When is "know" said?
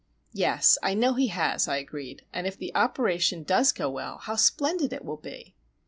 0.95-1.13